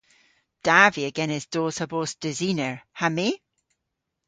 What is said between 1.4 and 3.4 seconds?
dos ha bos desiner. Ha my?